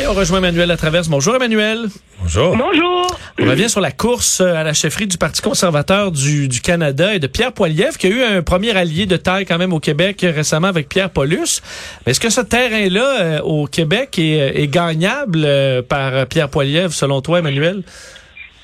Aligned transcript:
Et 0.00 0.06
on 0.06 0.12
rejoint 0.12 0.38
Emmanuel 0.38 0.68
Latraverse. 0.68 1.08
Bonjour 1.08 1.34
Emmanuel. 1.34 1.86
Bonjour. 2.20 2.56
Bonjour. 2.56 3.18
On 3.40 3.44
revient 3.46 3.68
sur 3.68 3.80
la 3.80 3.90
course 3.90 4.40
à 4.40 4.62
la 4.62 4.72
chefferie 4.72 5.08
du 5.08 5.18
Parti 5.18 5.42
conservateur 5.42 6.12
du, 6.12 6.46
du 6.46 6.60
Canada 6.60 7.14
et 7.14 7.18
de 7.18 7.26
Pierre 7.26 7.52
Poilievre, 7.52 7.98
qui 7.98 8.06
a 8.06 8.10
eu 8.10 8.22
un 8.22 8.42
premier 8.42 8.76
allié 8.76 9.06
de 9.06 9.16
taille 9.16 9.44
quand 9.44 9.58
même 9.58 9.72
au 9.72 9.80
Québec 9.80 10.20
récemment 10.22 10.68
avec 10.68 10.88
Pierre 10.88 11.10
Paulus. 11.10 11.62
Mais 12.06 12.12
est-ce 12.12 12.20
que 12.20 12.30
ce 12.30 12.40
terrain-là 12.40 13.20
euh, 13.20 13.40
au 13.40 13.66
Québec 13.66 14.20
est, 14.20 14.62
est 14.62 14.68
gagnable 14.68 15.42
euh, 15.44 15.82
par 15.82 16.26
Pierre 16.26 16.48
Poilievre, 16.48 16.92
selon 16.92 17.20
toi, 17.20 17.40
Emmanuel? 17.40 17.82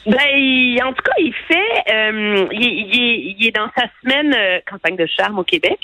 Ben, 0.07 0.19
il- 0.37 0.83
en 0.83 0.93
tout 0.93 1.03
cas, 1.03 1.15
il 1.19 1.33
fait, 1.49 1.93
euh, 1.93 2.47
il, 2.53 2.63
il 2.63 3.03
est, 3.03 3.35
il 3.39 3.47
est 3.47 3.51
dans 3.57 3.71
sa 3.77 3.85
semaine 4.03 4.35
euh, 4.35 4.61
campagne 4.71 4.97
de 4.97 5.07
charme 5.07 5.39
au 5.39 5.45
Québec. 5.45 5.79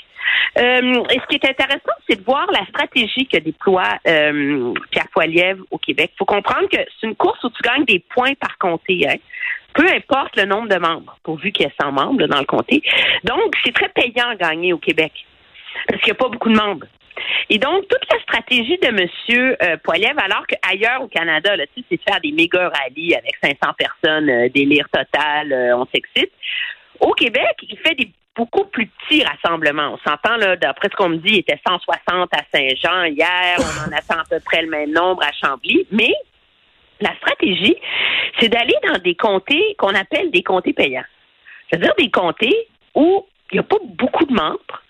Euh, 0.59 1.03
et 1.09 1.19
ce 1.19 1.25
qui 1.27 1.35
est 1.35 1.49
intéressant, 1.49 1.93
c'est 2.07 2.17
de 2.19 2.23
voir 2.23 2.45
la 2.51 2.65
stratégie 2.67 3.25
que 3.27 3.37
déploie 3.37 3.97
euh, 4.07 4.73
Pierre 4.91 5.07
Poilievre 5.11 5.63
au 5.71 5.77
Québec. 5.77 6.11
Il 6.13 6.17
faut 6.19 6.25
comprendre 6.25 6.69
que 6.69 6.77
c'est 6.77 7.07
une 7.07 7.15
course 7.15 7.43
où 7.43 7.49
tu 7.49 7.61
gagnes 7.63 7.85
des 7.85 7.99
points 7.99 8.33
par 8.35 8.57
comté. 8.59 9.07
Hein. 9.09 9.15
Peu 9.73 9.85
importe 9.87 10.35
le 10.35 10.45
nombre 10.45 10.67
de 10.67 10.77
membres, 10.77 11.17
pourvu 11.23 11.51
qu'il 11.51 11.65
y 11.65 11.69
ait 11.69 11.73
100 11.81 11.91
membres 11.91 12.21
là, 12.21 12.27
dans 12.27 12.39
le 12.39 12.45
comté. 12.45 12.83
Donc, 13.23 13.53
c'est 13.63 13.73
très 13.73 13.89
payant 13.89 14.29
à 14.29 14.35
gagner 14.35 14.73
au 14.73 14.77
Québec 14.77 15.13
parce 15.87 16.01
qu'il 16.01 16.11
n'y 16.13 16.17
a 16.17 16.21
pas 16.23 16.29
beaucoup 16.29 16.49
de 16.49 16.57
membres. 16.57 16.85
Et 17.49 17.57
donc, 17.57 17.87
toute 17.87 18.05
la 18.11 18.19
stratégie 18.21 18.77
de 18.77 18.87
M. 18.87 19.07
Euh, 19.29 19.77
alors 20.17 20.45
qu'ailleurs 20.47 21.01
au 21.01 21.07
Canada, 21.07 21.55
là, 21.55 21.65
c'est 21.75 21.95
de 21.95 22.01
faire 22.07 22.21
des 22.21 22.31
méga 22.31 22.69
rallyes 22.69 23.15
avec 23.15 23.35
500 23.43 23.73
personnes, 23.77 24.29
euh, 24.29 24.49
délire 24.49 24.87
total, 24.89 25.51
euh, 25.51 25.77
on 25.77 25.85
s'excite. 25.93 26.31
Au 26.99 27.11
Québec, 27.13 27.55
il 27.67 27.77
fait 27.77 27.95
des 27.95 28.09
beaucoup 28.35 28.65
plus 28.65 28.87
petits 28.87 29.23
rassemblements. 29.23 29.95
On 29.95 30.09
s'entend, 30.09 30.37
là, 30.37 30.55
d'après 30.55 30.89
ce 30.89 30.95
qu'on 30.95 31.09
me 31.09 31.17
dit, 31.17 31.33
il 31.33 31.39
était 31.39 31.59
160 31.67 32.29
à 32.33 32.41
Saint-Jean 32.53 33.03
hier, 33.05 33.57
on 33.59 33.89
en 33.89 33.97
attend 33.97 34.19
à 34.21 34.23
peu 34.29 34.39
près 34.39 34.61
le 34.61 34.69
même 34.69 34.91
nombre 34.91 35.21
à 35.23 35.31
Chambly, 35.33 35.85
mais 35.91 36.13
la 37.01 37.13
stratégie, 37.15 37.75
c'est 38.39 38.49
d'aller 38.49 38.75
dans 38.87 38.99
des 38.99 39.15
comtés 39.15 39.75
qu'on 39.77 39.93
appelle 39.95 40.31
des 40.31 40.43
comtés 40.43 40.73
payants. 40.73 41.03
C'est-à-dire 41.69 41.93
des 41.97 42.09
comtés 42.09 42.67
où 42.95 43.25
il 43.51 43.55
n'y 43.55 43.59
a 43.59 43.63
pas 43.63 43.77
beaucoup 43.83 44.25
de 44.25 44.33
membres 44.33 44.81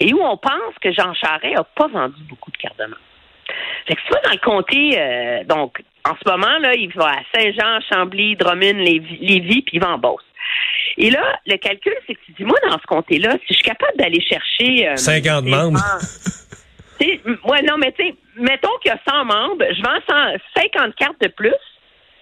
et 0.00 0.12
où 0.12 0.20
on 0.22 0.36
pense 0.36 0.74
que 0.80 0.92
Jean 0.92 1.12
Charest 1.14 1.54
n'a 1.54 1.64
pas 1.64 1.88
vendu 1.88 2.22
beaucoup 2.28 2.50
de 2.50 2.56
cartes 2.56 2.78
de 2.78 2.84
membres. 2.84 2.96
Fait 3.86 3.94
que 3.94 4.00
tu 4.06 4.12
vas 4.12 4.20
dans 4.20 4.32
le 4.32 4.38
comté, 4.38 4.98
euh, 4.98 5.44
donc 5.44 5.82
en 6.04 6.14
ce 6.14 6.30
moment, 6.30 6.58
là, 6.58 6.74
il 6.74 6.92
va 6.94 7.10
à 7.10 7.20
Saint-Jean, 7.34 7.80
Chambly, 7.90 8.36
Drummond, 8.36 8.78
Lévis, 8.78 9.18
Lévis, 9.20 9.62
puis 9.62 9.76
il 9.76 9.80
va 9.80 9.90
en 9.90 9.98
Beauce. 9.98 10.22
Et 10.96 11.10
là, 11.10 11.38
le 11.46 11.56
calcul, 11.56 11.94
c'est 12.06 12.14
que 12.14 12.20
tu 12.26 12.32
dis, 12.32 12.44
moi, 12.44 12.58
dans 12.68 12.78
ce 12.78 12.86
comté-là, 12.86 13.32
si 13.46 13.46
je 13.50 13.54
suis 13.54 13.62
capable 13.62 13.96
d'aller 13.96 14.20
chercher... 14.20 14.88
euh, 14.88 14.96
50 14.96 15.44
des 15.44 15.50
membres. 15.50 15.80
ouais, 17.00 17.62
non, 17.62 17.76
mais 17.78 17.92
tu 17.92 18.04
sais, 18.04 18.14
mettons 18.36 18.76
qu'il 18.82 18.90
y 18.90 18.94
a 18.94 19.00
100 19.08 19.24
membres, 19.24 19.64
je 19.70 19.82
vends 19.82 20.00
100 20.08 20.38
50 20.56 20.94
cartes 20.96 21.20
de 21.20 21.28
plus, 21.28 21.54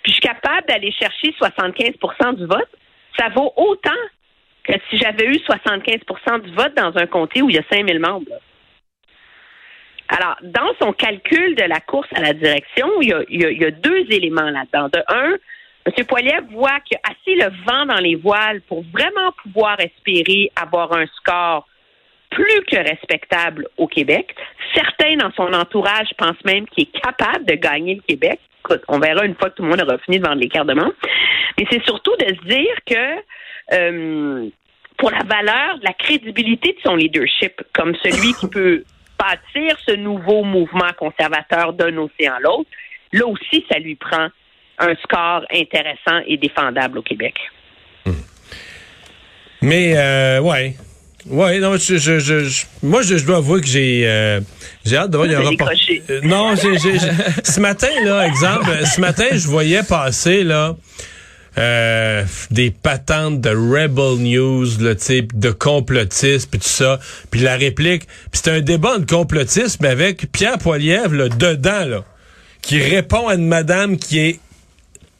puis 0.02 0.12
je 0.12 0.12
suis 0.12 0.20
capable 0.20 0.66
d'aller 0.68 0.92
chercher 0.92 1.34
75% 1.40 2.36
du 2.36 2.46
vote, 2.46 2.68
ça 3.18 3.28
vaut 3.30 3.52
autant 3.56 3.90
que 4.66 4.72
si 4.90 4.98
j'avais 4.98 5.26
eu 5.26 5.36
75% 5.36 6.42
du 6.42 6.50
vote 6.52 6.74
dans 6.76 6.96
un 6.96 7.06
comté 7.06 7.42
où 7.42 7.50
il 7.50 7.56
y 7.56 7.58
a 7.58 7.64
5000 7.70 7.98
membres. 7.98 8.40
Alors, 10.08 10.36
dans 10.42 10.72
son 10.80 10.92
calcul 10.92 11.54
de 11.56 11.64
la 11.64 11.80
course 11.80 12.08
à 12.14 12.20
la 12.20 12.32
direction, 12.32 12.88
il 13.00 13.08
y 13.30 13.64
a, 13.64 13.70
deux 13.70 14.06
éléments 14.10 14.50
là-dedans. 14.50 14.88
De 14.92 15.02
un, 15.08 15.36
M. 15.86 16.04
Poiliev 16.06 16.44
voit 16.50 16.80
qu'il 16.80 16.96
y 16.96 17.08
a 17.08 17.12
assez 17.12 17.34
le 17.34 17.64
vent 17.64 17.86
dans 17.86 18.00
les 18.00 18.14
voiles 18.14 18.60
pour 18.62 18.84
vraiment 18.92 19.32
pouvoir 19.42 19.78
espérer 19.80 20.50
avoir 20.56 20.92
un 20.92 21.06
score 21.06 21.66
plus 22.30 22.64
que 22.70 22.76
respectable 22.76 23.68
au 23.76 23.86
Québec. 23.86 24.34
Certains 24.74 25.16
dans 25.16 25.32
son 25.32 25.52
entourage 25.52 26.08
pensent 26.18 26.44
même 26.44 26.66
qu'il 26.68 26.84
est 26.84 27.00
capable 27.00 27.44
de 27.46 27.54
gagner 27.54 27.94
le 27.94 28.02
Québec. 28.02 28.40
On 28.88 28.98
verra 28.98 29.24
une 29.24 29.36
fois 29.36 29.50
que 29.50 29.56
tout 29.56 29.62
le 29.62 29.68
monde 29.68 29.80
aura 29.80 29.98
fini 29.98 30.18
de 30.18 30.26
vendre 30.26 30.40
les 30.40 30.48
de 30.48 30.74
membres. 30.74 30.94
Mais 31.58 31.66
c'est 31.70 31.82
surtout 31.84 32.14
de 32.18 32.26
se 32.26 32.48
dire 32.48 32.76
que 32.84 33.22
euh, 33.72 34.48
pour 34.98 35.10
la 35.10 35.22
valeur, 35.24 35.76
la 35.82 35.92
crédibilité 35.92 36.72
de 36.72 36.78
son 36.82 36.96
leadership, 36.96 37.60
comme 37.74 37.94
celui 38.02 38.34
qui 38.34 38.46
peut 38.48 38.84
bâtir 39.18 39.76
ce 39.86 39.94
nouveau 39.94 40.42
mouvement 40.44 40.92
conservateur 40.98 41.72
d'un 41.72 41.96
océan 41.96 42.34
à 42.36 42.40
l'autre, 42.40 42.68
là 43.12 43.26
aussi, 43.26 43.64
ça 43.70 43.78
lui 43.78 43.94
prend 43.94 44.28
un 44.78 44.94
score 45.02 45.44
intéressant 45.54 46.20
et 46.26 46.36
défendable 46.36 46.98
au 46.98 47.02
Québec. 47.02 47.34
Mais, 49.62 49.94
euh, 49.96 50.40
ouais. 50.40 50.76
Ouais, 51.28 51.58
non, 51.58 51.76
je, 51.76 51.96
je, 51.96 52.18
je, 52.20 52.44
je- 52.44 52.66
moi, 52.84 53.02
je, 53.02 53.24
dois 53.26 53.38
avouer 53.38 53.60
que 53.60 53.66
j'ai, 53.66 54.02
euh, 54.06 54.40
j'ai 54.84 54.96
hâte 54.96 55.10
de 55.10 55.16
voir 55.16 55.28
un 55.28 55.42
rapport. 55.42 55.70
Euh, 56.10 56.20
non, 56.22 56.54
j'ai- 56.54 56.78
ce 57.42 57.58
matin, 57.58 57.88
là, 58.04 58.26
exemple, 58.28 58.70
ce 58.86 59.00
matin, 59.00 59.24
je 59.32 59.48
voyais 59.48 59.82
passer, 59.82 60.44
là, 60.44 60.76
euh, 61.58 62.22
des 62.50 62.70
patentes 62.70 63.40
de 63.40 63.50
Rebel 63.50 64.18
News, 64.22 64.66
le 64.80 64.94
type 64.94 65.38
de 65.38 65.50
complotisme 65.50 66.48
puis 66.50 66.60
tout 66.60 66.68
ça, 66.68 67.00
puis 67.30 67.40
la 67.40 67.56
réplique, 67.56 68.06
puis 68.06 68.30
c'était 68.34 68.50
un 68.50 68.60
débat 68.60 68.98
de 68.98 69.06
complotisme 69.06 69.84
avec 69.84 70.30
Pierre 70.32 70.58
Poilievre 70.58 71.14
là, 71.14 71.28
dedans 71.28 71.84
là, 71.86 72.04
qui 72.62 72.78
répond 72.78 73.28
à 73.28 73.34
une 73.34 73.48
madame 73.48 73.96
qui 73.96 74.18
est 74.18 74.40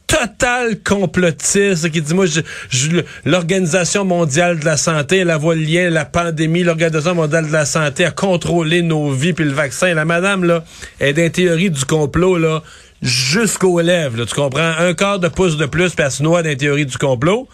total 0.07 0.79
complotiste 0.85 1.91
qui 1.91 2.01
dit 2.01 2.15
moi 2.15 2.27
je, 2.27 2.41
je- 2.71 3.01
l'organisation 3.25 4.05
mondiale 4.05 4.61
de 4.61 4.65
la 4.65 4.77
santé 4.77 5.17
elle 5.19 5.33
voit 5.33 5.57
le 5.57 5.63
lien 5.63 5.91
la 5.91 6.05
pandémie 6.05 6.63
l'organisation 6.63 7.17
mondiale 7.17 7.49
de 7.49 7.53
la 7.53 7.65
santé 7.67 8.05
a 8.05 8.13
contrôlé 8.13 8.83
nos 8.83 9.11
vies 9.11 9.33
puis 9.33 9.45
le 9.45 9.51
vaccin. 9.51 9.95
La 9.95 10.05
madame 10.05 10.45
là 10.45 10.65
est 11.01 11.13
d'un 11.13 11.29
théorie 11.29 11.71
du 11.71 11.85
complot 11.85 12.39
là 12.39 12.63
jusqu'aux 13.06 13.81
lèvres 13.81 14.19
là, 14.19 14.27
tu 14.27 14.34
comprends? 14.34 14.72
Un 14.78 14.94
quart 14.94 15.19
de 15.19 15.28
pouce 15.28 15.56
de 15.56 15.67
plus 15.67 15.94
puis 15.94 16.05
elle 16.05 16.11
se 16.11 16.22
noie 16.22 16.43
dans 16.43 16.49
les 16.49 16.56
théories 16.56 16.87
du 16.87 16.99
complot. 16.99 17.49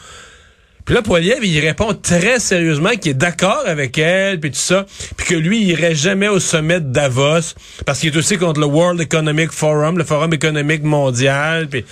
Puis 0.84 0.96
là, 0.96 1.02
Poiliev, 1.02 1.44
il 1.44 1.60
répond 1.60 1.94
très 1.94 2.40
sérieusement 2.40 2.90
qu'il 2.90 3.12
est 3.12 3.14
d'accord 3.14 3.62
avec 3.66 3.98
elle, 3.98 4.40
puis 4.40 4.50
tout 4.50 4.56
ça, 4.56 4.84
puis 5.16 5.26
que 5.26 5.34
lui, 5.34 5.60
il 5.62 5.68
irait 5.68 5.94
jamais 5.94 6.26
au 6.26 6.40
sommet 6.40 6.80
de 6.80 6.92
Davos, 6.92 7.54
parce 7.86 8.00
qu'il 8.00 8.12
est 8.12 8.18
aussi 8.18 8.36
contre 8.36 8.58
le 8.58 8.66
World 8.66 9.00
Economic 9.00 9.52
Forum, 9.52 9.96
le 9.96 10.04
Forum 10.04 10.32
économique 10.32 10.82
mondial, 10.82 11.68
puis 11.68 11.84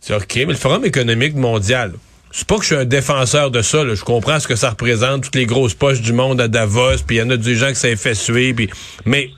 c'est 0.00 0.14
OK, 0.14 0.36
mais 0.36 0.44
le 0.44 0.54
Forum 0.54 0.84
économique 0.84 1.34
mondial, 1.34 1.94
c'est 2.30 2.46
pas 2.46 2.56
que 2.56 2.62
je 2.62 2.66
suis 2.68 2.76
un 2.76 2.84
défenseur 2.84 3.50
de 3.50 3.62
ça, 3.62 3.84
je 3.92 4.04
comprends 4.04 4.38
ce 4.38 4.46
que 4.46 4.54
ça 4.54 4.70
représente, 4.70 5.24
toutes 5.24 5.34
les 5.34 5.46
grosses 5.46 5.74
poches 5.74 6.00
du 6.00 6.12
monde 6.12 6.40
à 6.40 6.46
Davos, 6.46 6.98
puis 7.04 7.16
il 7.16 7.18
y 7.18 7.22
en 7.22 7.30
a 7.30 7.36
des 7.36 7.56
gens 7.56 7.70
qui 7.70 7.76
s'est 7.76 7.96
fait 7.96 8.14
suer, 8.14 8.54
puis... 8.54 8.70
mais 9.04 9.30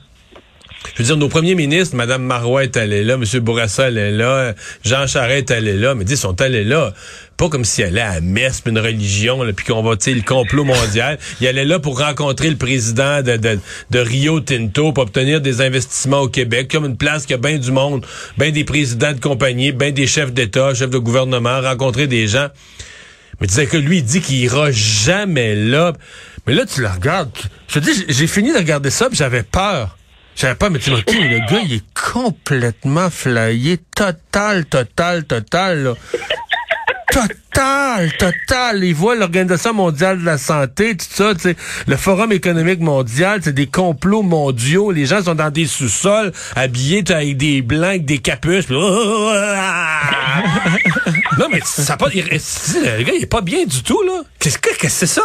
je 0.95 0.99
veux 0.99 1.05
dire, 1.05 1.17
nos 1.17 1.29
premiers 1.29 1.55
ministres, 1.55 1.95
Mme 1.95 2.23
Marois 2.23 2.63
est 2.63 2.77
allée 2.77 3.03
là, 3.03 3.13
M. 3.15 3.23
Bourassa 3.39 3.89
est 3.89 4.11
là, 4.11 4.53
Jean 4.83 5.07
Charest 5.07 5.51
est 5.51 5.53
allé 5.53 5.73
là, 5.73 5.95
mais 5.95 6.03
dis, 6.03 6.13
ils 6.13 6.17
sont 6.17 6.39
allés 6.41 6.63
là. 6.63 6.93
Pas 7.37 7.49
comme 7.49 7.65
s'ils 7.65 7.85
allaient 7.85 8.01
à 8.01 8.13
la 8.15 8.21
messe, 8.21 8.61
puis 8.61 8.71
une 8.71 8.77
religion, 8.79 9.41
là, 9.43 9.53
puis 9.53 9.65
qu'on 9.65 9.81
va, 9.81 9.95
tu 9.97 10.11
sais, 10.11 10.13
le 10.13 10.21
complot 10.21 10.63
mondial. 10.63 11.17
Ils 11.41 11.47
allaient 11.47 11.65
là 11.65 11.79
pour 11.79 11.99
rencontrer 11.99 12.49
le 12.49 12.57
président 12.57 13.23
de, 13.23 13.37
de, 13.37 13.57
de 13.89 13.99
Rio 13.99 14.39
Tinto, 14.39 14.93
pour 14.93 15.03
obtenir 15.03 15.41
des 15.41 15.61
investissements 15.61 16.19
au 16.21 16.27
Québec, 16.29 16.69
comme 16.71 16.85
une 16.85 16.95
place 16.95 17.25
qui 17.25 17.33
a 17.33 17.37
bien 17.37 17.57
du 17.57 17.71
monde, 17.71 18.05
bien 18.37 18.51
des 18.51 18.63
présidents 18.63 19.13
de 19.13 19.19
compagnie, 19.19 19.71
bien 19.71 19.91
des 19.91 20.05
chefs 20.05 20.31
d'État, 20.31 20.75
chefs 20.75 20.91
de 20.91 20.99
gouvernement, 20.99 21.59
rencontrer 21.59 22.05
des 22.05 22.27
gens. 22.27 22.49
Mais 23.41 23.47
tu 23.47 23.55
sais 23.55 23.65
que 23.65 23.77
lui, 23.77 23.97
il 23.97 24.03
dit 24.03 24.21
qu'il 24.21 24.35
ira 24.37 24.69
jamais 24.71 25.55
là. 25.55 25.93
Mais 26.45 26.53
là, 26.53 26.65
tu 26.67 26.81
le 26.81 26.87
regardes. 26.87 27.31
Je 27.67 27.79
te 27.79 27.79
dis, 27.79 27.91
j'ai- 27.95 28.13
j'ai 28.13 28.27
fini 28.27 28.51
de 28.53 28.57
regarder 28.57 28.91
ça, 28.91 29.07
puis 29.07 29.17
j'avais 29.17 29.43
peur. 29.43 29.97
J'avais 30.35 30.55
pas, 30.55 30.69
mais 30.69 30.79
tu 30.79 30.91
OK, 30.91 31.03
le 31.13 31.39
gars, 31.51 31.61
il 31.65 31.73
est 31.75 31.83
complètement 31.93 33.09
flyé. 33.09 33.79
Total, 33.95 34.65
total, 34.65 35.23
total, 35.25 35.83
là. 35.83 35.93
total, 37.11 38.11
total. 38.17 38.83
Ils 38.83 38.95
voient 38.95 39.15
l'Organisation 39.15 39.73
mondiale 39.73 40.19
de 40.19 40.25
la 40.25 40.37
santé, 40.39 40.97
tout 40.97 41.05
ça, 41.07 41.35
tu 41.35 41.41
sais, 41.41 41.55
le 41.87 41.95
Forum 41.95 42.31
économique 42.31 42.79
mondial, 42.79 43.41
c'est 43.43 43.53
des 43.53 43.67
complots 43.67 44.23
mondiaux. 44.23 44.91
Les 44.91 45.05
gens 45.05 45.23
sont 45.23 45.35
dans 45.35 45.51
des 45.51 45.67
sous-sols, 45.67 46.31
habillés 46.55 47.03
avec 47.11 47.37
des 47.37 47.61
blancs, 47.61 48.03
des 48.03 48.17
capuches. 48.17 48.69
non, 48.73 49.33
mais 51.51 51.61
ça 51.63 51.95
pas... 51.97 52.07
il- 52.13 52.23
le 52.25 53.03
gars, 53.03 53.13
il 53.15 53.23
est 53.23 53.27
pas 53.27 53.41
bien 53.41 53.65
du 53.65 53.83
tout, 53.83 54.01
là. 54.03 54.21
Qu'est-ce 54.39 54.57
que 54.57 54.69
qu'est-ce 54.69 54.79
que 54.81 54.89
c'est 54.89 55.05
ça? 55.07 55.21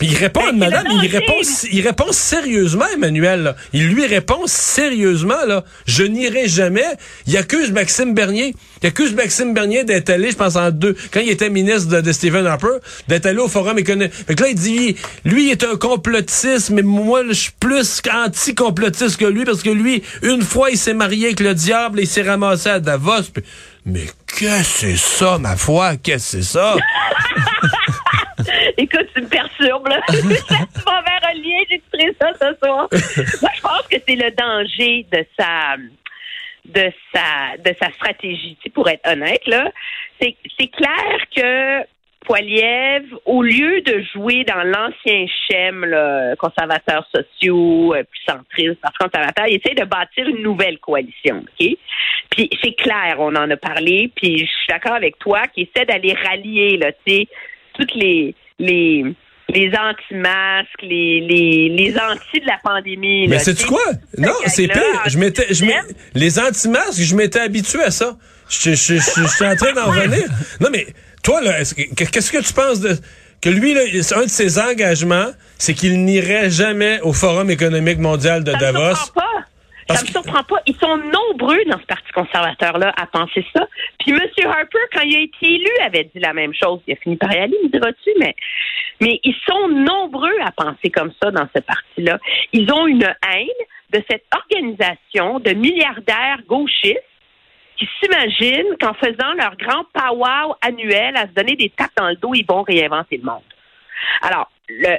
Puis 0.00 0.08
il 0.08 0.16
répond 0.16 0.40
à 0.40 0.50
une 0.50 0.58
Ben, 0.58 0.70
madame, 0.70 0.86
il 1.02 1.10
répond, 1.10 1.34
il 1.70 1.86
répond 1.86 2.10
sérieusement, 2.10 2.86
Emmanuel. 2.94 3.42
là. 3.42 3.56
Il 3.74 3.88
lui 3.88 4.06
répond 4.06 4.46
sérieusement, 4.46 5.44
là. 5.46 5.62
Je 5.86 6.04
n'irai 6.04 6.48
jamais. 6.48 6.86
Il 7.26 7.36
accuse 7.36 7.70
Maxime 7.70 8.14
Bernier. 8.14 8.54
Il 8.82 8.86
accuse 8.86 9.12
Maxime 9.14 9.52
Bernier 9.52 9.84
d'être 9.84 10.08
allé, 10.08 10.30
je 10.30 10.36
pense, 10.36 10.56
en 10.56 10.70
deux, 10.70 10.96
quand 11.12 11.20
il 11.20 11.28
était 11.28 11.50
ministre 11.50 11.90
de, 11.90 12.00
de 12.00 12.12
Stephen 12.12 12.46
Harper, 12.46 12.78
d'être 13.08 13.26
allé 13.26 13.40
au 13.40 13.48
Forum 13.48 13.78
économique. 13.78 14.14
Fait 14.26 14.34
que 14.34 14.42
là, 14.42 14.48
il 14.48 14.54
dit, 14.54 14.96
lui, 15.26 15.48
il 15.48 15.50
est 15.50 15.64
un 15.64 15.76
complotiste, 15.76 16.70
mais 16.70 16.80
moi, 16.80 17.20
je 17.28 17.34
suis 17.34 17.52
plus 17.60 18.00
anti-complotiste 18.10 19.18
que 19.18 19.26
lui, 19.26 19.44
parce 19.44 19.62
que 19.62 19.68
lui, 19.68 20.02
une 20.22 20.40
fois, 20.40 20.70
il 20.70 20.78
s'est 20.78 20.94
marié 20.94 21.26
avec 21.26 21.40
le 21.40 21.52
diable 21.52 22.00
et 22.00 22.04
il 22.04 22.08
s'est 22.08 22.22
ramassé 22.22 22.70
à 22.70 22.80
Davos. 22.80 23.24
Puis, 23.34 23.44
mais 23.84 24.06
qu'est-ce 24.38 24.80
que 24.80 24.96
c'est 24.96 24.96
ça, 24.96 25.36
ma 25.36 25.56
foi? 25.56 25.96
Qu'est-ce 25.96 26.38
que 26.38 26.42
c'est 26.42 26.52
ça? 26.52 26.76
Écoute, 28.78 29.08
tu 29.14 29.22
me 29.22 29.28
perturbes, 29.28 29.88
là. 29.88 30.00
tu 30.08 30.16
m'en 30.16 31.02
vers 31.02 31.30
un 31.30 31.34
lien, 31.34 31.58
j'écouterai 31.70 32.16
ça 32.20 32.32
ce 32.34 32.56
soir. 32.62 32.88
Moi, 33.42 33.50
je 33.54 33.60
pense 33.60 33.88
que 33.88 33.96
c'est 34.06 34.16
le 34.16 34.30
danger 34.30 35.06
de 35.12 35.24
sa 35.38 35.76
de 36.64 36.92
sa 37.14 37.56
de 37.58 37.74
sa 37.80 37.90
stratégie, 37.92 38.56
tu 38.56 38.64
sais, 38.64 38.70
pour 38.70 38.88
être 38.88 39.06
honnête, 39.08 39.46
là. 39.46 39.70
C'est 40.20 40.36
c'est 40.58 40.68
clair 40.68 41.18
que 41.34 41.86
Poiliev, 42.26 43.06
au 43.24 43.42
lieu 43.42 43.80
de 43.80 44.04
jouer 44.12 44.44
dans 44.44 44.62
l'ancien 44.62 45.26
schème, 45.48 45.84
là, 45.86 46.36
conservateurs 46.36 47.06
sociaux, 47.14 47.94
euh, 47.94 48.04
plus 48.04 48.20
centristes, 48.28 48.78
parce 48.82 48.96
conservateurs, 48.98 49.46
il 49.48 49.56
essaie 49.56 49.74
de 49.74 49.84
bâtir 49.84 50.28
une 50.28 50.42
nouvelle 50.42 50.78
coalition, 50.78 51.38
OK? 51.38 51.66
Puis 52.30 52.50
c'est 52.62 52.74
clair, 52.74 53.16
on 53.18 53.34
en 53.34 53.50
a 53.50 53.56
parlé, 53.56 54.10
puis 54.14 54.38
je 54.38 54.44
suis 54.44 54.68
d'accord 54.68 54.92
avec 54.94 55.18
toi, 55.18 55.46
qui 55.48 55.62
essaie 55.62 55.86
d'aller 55.86 56.12
rallier, 56.12 56.76
là, 56.76 56.92
tu 56.92 56.98
sais, 57.12 57.28
toutes 57.74 57.94
les 57.94 58.34
les 58.58 59.04
les 59.52 59.68
anti-masques, 59.76 60.80
les, 60.82 61.20
les, 61.20 61.68
les 61.70 61.94
anti 61.98 62.40
de 62.40 62.46
la 62.46 62.58
pandémie. 62.62 63.26
Mais 63.26 63.40
c'est 63.40 63.66
quoi? 63.66 63.80
Non, 64.16 64.32
c'est 64.46 64.68
pire. 64.68 64.82
Je 65.08 65.18
m'étais, 65.18 65.52
je 65.52 65.64
les 66.14 66.38
anti-masques, 66.38 67.00
je 67.02 67.14
m'étais 67.16 67.40
habitué 67.40 67.82
à 67.82 67.90
ça. 67.90 68.16
Je, 68.48 68.70
je, 68.70 68.94
je, 68.94 69.26
suis 69.26 69.44
en 69.44 69.56
train 69.56 69.72
d'en 69.72 69.86
revenir. 69.86 70.24
Non, 70.60 70.68
mais 70.70 70.86
toi, 71.22 71.40
là, 71.40 71.60
est-ce 71.60 71.74
que- 71.74 71.94
qu'est-ce 71.94 72.30
que 72.32 72.38
tu 72.42 72.52
penses 72.52 72.80
de 72.80 72.96
que 73.40 73.48
lui, 73.48 73.74
là, 73.74 73.80
un 74.16 74.24
de 74.24 74.28
ses 74.28 74.58
engagements, 74.58 75.28
c'est 75.58 75.74
qu'il 75.74 76.04
n'irait 76.04 76.50
jamais 76.50 77.00
au 77.00 77.12
Forum 77.12 77.50
économique 77.50 77.98
mondial 77.98 78.44
de 78.44 78.52
Ça 78.52 78.56
me 78.58 78.60
Davos? 78.62 78.94
surprend 78.96 79.20
pas. 79.20 79.46
Parce 79.90 80.00
ça 80.00 80.20
me 80.20 80.24
surprend 80.24 80.42
pas. 80.44 80.62
Ils 80.66 80.76
sont 80.76 80.96
nombreux 80.96 81.64
dans 81.66 81.78
ce 81.78 81.86
Parti 81.86 82.12
conservateur-là 82.12 82.92
à 82.96 83.06
penser 83.06 83.44
ça. 83.54 83.66
Puis 83.98 84.12
M. 84.12 84.20
Harper, 84.44 84.78
quand 84.92 85.02
il 85.02 85.16
a 85.16 85.20
été 85.20 85.54
élu, 85.54 85.70
avait 85.84 86.04
dit 86.04 86.20
la 86.20 86.32
même 86.32 86.54
chose. 86.54 86.80
Il 86.86 86.92
a 86.94 86.96
fini 86.96 87.16
par 87.16 87.32
y 87.32 87.38
aller, 87.38 87.56
me 87.64 87.68
diras-tu, 87.68 88.10
mais, 88.18 88.34
mais 89.00 89.20
ils 89.24 89.36
sont 89.48 89.68
nombreux 89.68 90.36
à 90.44 90.52
penser 90.52 90.90
comme 90.90 91.12
ça 91.22 91.30
dans 91.30 91.48
ce 91.54 91.60
parti-là. 91.60 92.18
Ils 92.52 92.72
ont 92.72 92.86
une 92.86 93.02
haine 93.02 93.48
de 93.92 94.02
cette 94.08 94.24
organisation 94.32 95.40
de 95.40 95.50
milliardaires 95.50 96.40
gauchistes 96.46 96.98
qui 97.76 97.88
s'imaginent 97.98 98.76
qu'en 98.80 98.94
faisant 98.94 99.32
leur 99.38 99.56
grand 99.56 99.84
pow-wow 99.94 100.54
annuel 100.60 101.16
à 101.16 101.22
se 101.22 101.32
donner 101.32 101.56
des 101.56 101.70
tapes 101.70 101.90
dans 101.96 102.08
le 102.08 102.16
dos, 102.16 102.34
ils 102.34 102.46
vont 102.46 102.62
réinventer 102.62 103.16
le 103.16 103.24
monde. 103.24 103.42
Alors, 104.22 104.50
le, 104.68 104.98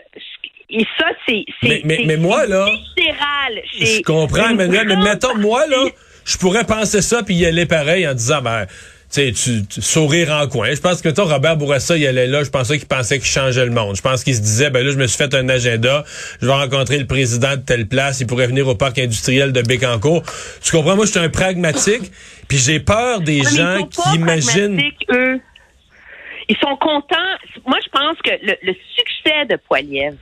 et 0.71 0.85
ça, 0.97 1.05
c'est. 1.27 1.45
Mais- 1.63 1.81
mais- 1.83 1.97
c'est- 1.97 2.05
mais 2.05 2.17
moi, 2.17 2.45
là, 2.45 2.65
viscéral 2.95 3.61
Je 3.79 4.01
comprends, 4.03 4.49
Emmanuel, 4.49 4.87
mais 4.87 4.97
mettons, 4.97 5.35
moi, 5.37 5.65
là, 5.67 5.85
je 6.25 6.37
pourrais 6.37 6.63
penser 6.65 7.01
ça 7.01 7.23
puis 7.23 7.35
y 7.35 7.45
aller 7.45 7.65
pareil 7.65 8.07
en 8.07 8.13
disant, 8.13 8.41
ben, 8.41 8.65
tu 9.13 9.33
tu, 9.33 9.81
sourire 9.81 10.31
en 10.31 10.47
coin. 10.47 10.73
Je 10.73 10.79
pense 10.79 11.01
que, 11.01 11.09
mettons, 11.09 11.25
Robert 11.25 11.57
Bourassa, 11.57 11.97
il 11.97 12.07
allait 12.07 12.27
là, 12.27 12.43
je 12.45 12.49
pensais 12.49 12.77
qu'il 12.77 12.87
pensait 12.87 13.19
qu'il 13.19 13.27
changeait 13.27 13.65
le 13.65 13.71
monde. 13.71 13.97
Je 13.97 14.01
pense 14.01 14.23
qu'il 14.23 14.33
se 14.33 14.39
disait, 14.39 14.69
ben 14.69 14.85
là, 14.85 14.91
je 14.91 14.97
me 14.97 15.05
suis 15.05 15.17
fait 15.17 15.33
un 15.33 15.49
agenda, 15.49 16.05
je 16.41 16.45
vais 16.47 16.53
rencontrer 16.53 16.97
le 16.97 17.05
président 17.05 17.57
de 17.57 17.61
telle 17.61 17.87
place, 17.87 18.21
il 18.21 18.27
pourrait 18.27 18.47
venir 18.47 18.67
au 18.69 18.75
parc 18.75 18.99
industriel 18.99 19.51
de 19.51 19.61
Bécancourt. 19.63 20.23
Tu 20.63 20.71
comprends? 20.71 20.95
Moi, 20.95 21.05
je 21.05 21.11
suis 21.11 21.19
un 21.19 21.27
pragmatique, 21.29 22.09
puis 22.47 22.57
j'ai 22.57 22.79
peur 22.79 23.19
des 23.19 23.41
mais 23.41 23.49
gens 23.57 23.85
qui 23.87 24.15
imaginent... 24.15 24.81
eux. 25.11 25.39
Ils 26.47 26.57
sont 26.57 26.75
contents. 26.77 27.15
Moi, 27.65 27.77
je 27.83 27.89
pense 27.91 28.17
que 28.23 28.31
le, 28.45 28.55
le 28.63 28.73
succès 28.95 29.45
de 29.49 29.57
Poiliev, 29.67 30.15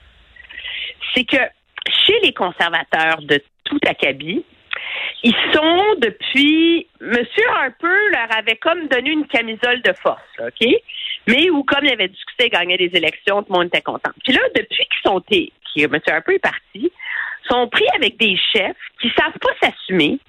c'est 1.14 1.26
que 1.26 1.38
chez 2.06 2.20
les 2.24 2.34
conservateurs 2.34 3.22
de 3.22 3.42
tout 3.64 3.80
acabit, 3.86 4.44
ils 5.24 5.36
sont 5.54 5.96
depuis. 6.00 6.88
Monsieur 7.02 7.48
Harper 7.56 8.10
leur 8.12 8.38
avait 8.38 8.58
comme 8.58 8.88
donné 8.88 9.12
une 9.12 9.28
camisole 9.28 9.82
de 9.82 9.94
force, 9.94 10.22
OK? 10.40 10.68
Mais 11.28 11.50
où, 11.50 11.64
comme 11.64 11.86
il 11.86 11.92
avait 11.92 12.08
du 12.08 12.16
succès, 12.16 12.50
il 12.50 12.78
des 12.78 12.98
élections, 12.98 13.44
tout 13.44 13.54
le 13.54 13.58
monde 13.60 13.68
était 13.68 13.82
content. 13.82 14.12
Puis 14.24 14.34
là, 14.34 14.42
depuis 14.56 14.86
qu'ils 14.86 15.02
sont. 15.04 15.22
que 15.22 15.82
M. 15.82 16.00
Harper 16.08 16.36
est 16.36 16.40
parti, 16.40 16.92
sont 17.50 17.68
pris 17.68 17.86
avec 17.96 18.18
des 18.18 18.38
chefs 18.54 18.78
qui 19.02 19.12
savent 19.18 19.38
pas 19.40 19.52
s'assumer, 19.62 20.20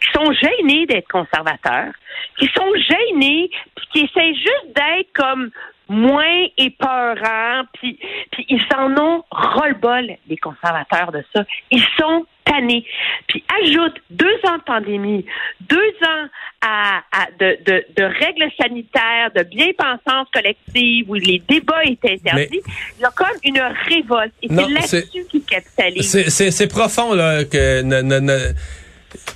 qui 0.00 0.10
sont 0.12 0.32
gênés 0.32 0.86
d'être 0.86 1.08
conservateurs, 1.08 1.92
qui 2.38 2.46
sont 2.56 2.72
gênés, 2.74 3.50
puis 3.76 3.86
qui 3.92 3.98
essaient 4.00 4.34
juste 4.34 4.66
d'être 4.74 5.12
comme 5.14 5.50
moins 5.90 6.46
épeurants, 6.58 7.62
puis, 7.74 7.98
puis 8.30 8.44
ils 8.50 8.62
s'en 8.70 8.94
ont 9.02 9.24
ras-le-bol, 9.30 10.10
les 10.28 10.36
conservateurs 10.36 11.12
de 11.12 11.24
ça. 11.34 11.44
Ils 11.70 11.84
sont 11.98 12.26
tannés. 12.44 12.84
Puis 13.26 13.42
ajoute 13.62 13.94
deux 14.10 14.34
ans 14.46 14.56
de 14.58 14.62
pandémie, 14.64 15.24
deux 15.60 15.92
ans 16.06 16.26
à, 16.60 16.98
à- 17.12 17.26
de, 17.38 17.58
de, 17.64 17.84
de 17.96 18.04
règles 18.04 18.50
sanitaires, 18.60 19.30
de 19.34 19.42
bien-pensance 19.44 20.28
collective, 20.32 21.08
où 21.10 21.14
les 21.14 21.42
débats 21.48 21.84
étaient 21.84 22.12
interdits. 22.22 22.60
Il 22.98 23.02
y 23.02 23.04
a 23.04 23.10
comme 23.10 23.26
une 23.44 23.60
révolte. 23.86 24.32
Et 24.42 24.48
c'est 24.48 24.54
là-dessus 24.54 25.24
qu'ils 25.30 25.44
capitalisent. 25.44 26.28
C'est- 26.28 26.68
profond, 26.68 27.14
là, 27.14 27.44
que... 27.44 27.80
ne- 27.82 28.02
ne- 28.02 28.18
ne- 28.20 28.52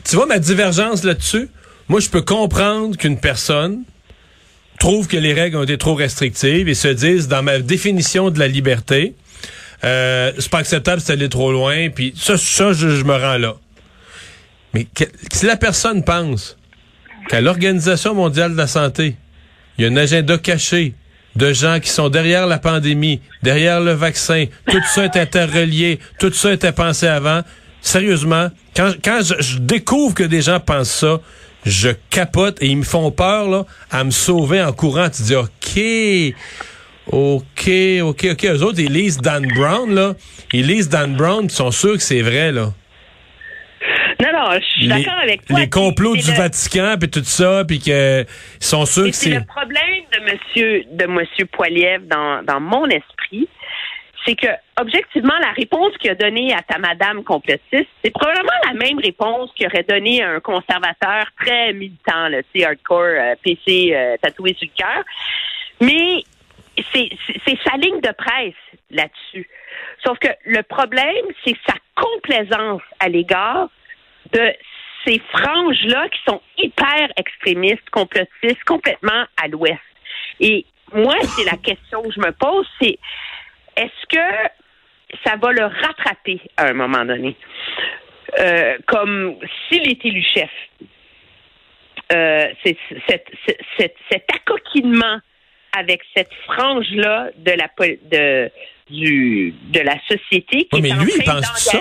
Tu 0.05 0.17
vois 0.17 0.27
ma 0.27 0.39
divergence 0.39 1.05
là-dessus? 1.05 1.49
Moi, 1.89 2.01
je 2.01 2.09
peux 2.09 2.23
comprendre 2.23 2.97
qu'une 2.97 3.19
personne 3.19 3.83
trouve 4.79 5.07
que 5.07 5.17
les 5.17 5.33
règles 5.33 5.57
ont 5.57 5.63
été 5.63 5.79
trop 5.79 5.95
restrictives 5.95 6.69
et 6.69 6.75
se 6.75 6.89
disent, 6.89 7.29
dans 7.29 7.43
ma 7.43 7.59
définition 7.61 8.31
de 8.31 8.39
la 8.39 8.49
liberté, 8.49 9.15
euh, 9.85 10.33
c'est 10.39 10.51
pas 10.51 10.59
acceptable, 10.59 11.01
c'est 11.01 11.13
aller 11.13 11.29
trop 11.29 11.53
loin, 11.53 11.89
puis 11.91 12.15
ça, 12.17 12.37
ça 12.37 12.73
je, 12.73 12.87
me 13.05 13.13
rends 13.13 13.39
là. 13.39 13.55
Mais 14.75 14.87
si 15.33 15.47
la 15.47 15.57
personne 15.57 16.03
pense 16.05 16.57
qu'à 17.29 17.41
l'Organisation 17.41 18.14
mondiale 18.14 18.52
de 18.52 18.57
la 18.57 18.67
santé, 18.67 19.17
il 19.79 19.85
y 19.85 19.88
a 19.88 19.91
un 19.91 19.97
agenda 19.97 20.38
caché 20.38 20.95
de 21.37 21.52
gens 21.52 21.81
qui 21.81 21.91
sont 21.91 22.09
derrière 22.09 22.47
la 22.47 22.59
pandémie, 22.59 23.21
derrière 23.43 23.81
le 23.81 23.93
vaccin, 23.93 24.47
tout 24.69 24.83
ça 24.95 25.05
est 25.05 25.17
interrelié, 25.17 25.99
tout 26.19 26.33
ça 26.33 26.52
était 26.52 26.73
pensé 26.73 27.07
avant. 27.07 27.43
Sérieusement, 27.83 28.49
quand, 28.75 28.93
quand 29.05 29.21
je, 29.23 29.35
je 29.43 29.59
découvre 29.59 30.15
que 30.15 30.23
des 30.23 30.41
gens 30.41 30.61
pensent 30.61 30.93
ça, 30.95 31.19
je 31.67 31.91
capote 32.11 32.62
et 32.62 32.67
ils 32.69 32.77
me 32.79 32.83
font 32.85 33.11
peur 33.11 33.49
là, 33.49 33.65
à 33.91 34.03
me 34.05 34.11
sauver 34.11 34.62
en 34.62 34.73
courant. 34.73 35.11
Tu 35.11 35.23
dis, 35.23 35.35
OK, 35.37 36.35
OK, 37.09 37.71
OK, 38.03 38.27
OK. 38.31 38.45
Eux 38.45 38.62
autres, 38.62 38.79
ils 38.81 38.93
lisent 38.93 39.19
Dan 39.19 39.47
Brown, 39.55 39.95
là. 39.95 40.15
Ils 40.53 40.67
lisent 40.67 40.89
Dan 40.89 41.15
Brown, 41.17 41.45
ils 41.45 41.51
sont 41.51 41.71
sûrs 41.71 41.95
que 41.95 42.03
c'est 42.03 42.23
vrai, 42.23 42.53
là. 42.53 42.73
Non, 44.21 44.29
non, 44.33 44.51
je 44.61 44.65
suis 44.65 44.87
d'accord 44.89 45.19
avec 45.21 45.45
toi. 45.47 45.59
les 45.59 45.69
complots 45.69 46.15
du 46.15 46.31
le- 46.31 46.37
Vatican, 46.37 46.95
puis 47.01 47.11
tout 47.11 47.25
ça, 47.25 47.65
puis 47.67 47.81
que 47.81 48.23
ils 48.23 48.65
sont 48.65 48.87
sûrs 48.87 49.07
Et 49.07 49.11
que 49.11 49.17
c'est 49.17 49.31
c'est... 49.31 49.39
le 49.41 49.45
problème 49.45 50.05
de 50.12 50.33
Monsieur 50.33 50.85
de 50.93 51.07
Monsieur 51.07 51.47
Poiliev 51.47 52.07
dans, 52.07 52.45
dans 52.45 52.61
mon 52.61 52.87
esprit, 52.87 53.49
c'est 54.25 54.37
que 54.37 54.49
objectivement 54.81 55.37
la 55.41 55.52
réponse 55.52 55.97
qu'il 55.99 56.11
a 56.11 56.14
donnée 56.14 56.52
à 56.55 56.62
ta 56.62 56.79
madame 56.79 57.25
complotiste, 57.25 57.88
c'est 58.05 58.11
probablement 58.11 58.50
la 58.67 58.75
même 58.75 58.99
réponse 58.99 59.50
qu'il 59.55 59.67
aurait 59.67 59.83
donnée 59.83 60.23
à 60.23 60.31
un 60.31 60.41
conservateur 60.41 61.26
très 61.41 61.73
militant, 61.73 62.29
là, 62.29 62.43
tu 62.43 62.61
sais, 62.61 62.67
hardcore, 62.67 63.00
euh, 63.00 63.35
PC 63.43 63.93
euh, 63.95 64.17
tatoué 64.21 64.55
sur 64.55 64.69
le 64.69 64.83
cœur. 64.83 65.05
Mais 65.81 66.25
c'est 66.93 67.59
sa 67.67 67.76
ligne 67.76 68.00
de 68.00 68.12
presse 68.12 68.55
là-dessus. 68.91 69.49
Sauf 70.05 70.19
que 70.19 70.29
le 70.45 70.62
problème, 70.62 71.26
c'est 71.45 71.57
sa 71.67 71.75
complaisance 71.95 72.83
à 73.00 73.09
l'égard 73.09 73.69
de 74.33 74.52
ces 75.05 75.21
franges-là 75.33 76.09
qui 76.09 76.21
sont 76.26 76.41
hyper 76.59 77.09
extrémistes, 77.17 77.91
complotistes, 77.91 78.64
complètement 78.64 79.25
à 79.43 79.49
l'ouest. 79.49 79.81
Et 80.41 80.64
moi, 80.95 81.14
c'est 81.23 81.45
la 81.45 81.57
question 81.57 82.02
que 82.02 82.12
je 82.12 82.21
me 82.21 82.33
pose, 82.33 82.67
c'est 82.81 82.99
est-ce 83.76 84.07
que 84.09 85.19
ça 85.25 85.37
va 85.37 85.52
le 85.52 85.64
rattraper 85.64 86.41
à 86.57 86.69
un 86.69 86.73
moment 86.73 87.05
donné? 87.05 87.37
Euh, 88.38 88.76
comme 88.87 89.37
s'il 89.69 89.88
est 89.91 90.05
élu 90.05 90.23
chef. 90.35 90.50
Euh, 92.12 92.47
c'est- 92.64 92.76
c'est- 93.09 93.25
c'est- 93.79 93.95
cet, 94.11 94.25
accoquinement 94.35 95.19
avec 95.76 96.00
cette 96.14 96.33
frange-là 96.47 97.31
de 97.38 97.52
la 97.52 97.69
de 98.11 98.50
du 98.91 99.55
de 99.71 99.81
la 99.81 99.97
société 100.07 100.69
qui 100.71 100.83
mais 100.83 100.91
est 100.91 100.93
en 100.93 101.02
lui, 101.02 101.12
il 101.17 101.23
train 101.25 101.41
pense 101.41 101.59
ça? 101.59 101.79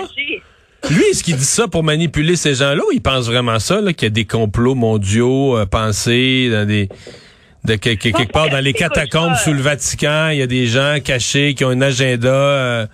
Lui, 0.90 1.02
est-ce 1.10 1.22
qu'il 1.22 1.36
dit 1.36 1.44
ça 1.44 1.68
pour 1.68 1.84
manipuler 1.84 2.34
ces 2.36 2.54
gens-là 2.54 2.82
ou 2.88 2.92
il 2.92 3.00
pense 3.02 3.28
vraiment 3.28 3.58
ça, 3.58 3.80
là, 3.80 3.92
qu'il 3.92 4.06
y 4.06 4.10
a 4.10 4.10
des 4.10 4.24
complots 4.24 4.74
mondiaux 4.74 5.56
euh, 5.56 5.64
pensés 5.66 6.48
dans 6.50 6.66
des... 6.66 6.88
De, 7.64 7.76
que- 7.76 7.94
que- 7.94 8.08
quelque 8.10 8.32
part 8.32 8.48
dans 8.50 8.62
les 8.62 8.72
catacombes 8.72 9.34
sous 9.36 9.52
le 9.52 9.60
Vatican, 9.62 10.30
il 10.30 10.38
y 10.38 10.42
a 10.42 10.46
des 10.48 10.66
gens 10.66 10.96
cachés 11.04 11.54
qui 11.54 11.64
ont 11.64 11.68
un 11.70 11.80
agenda. 11.80 12.28
euh, 12.28 12.86